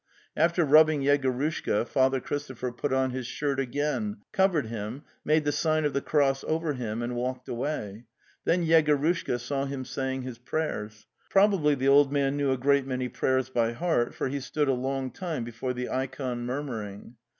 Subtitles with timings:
[0.35, 5.85] After rubbing Yegorushka, Father Christopher put on his shirt again, covered him, made the sign
[5.85, 8.05] of the cross over him, and walked away.
[8.43, 11.05] Then Yegorushka saw him saying his prayers.
[11.29, 14.73] Probably the old man knew a great many prayers by heart, for he stood a
[14.73, 17.17] long time before the ikon murmuring.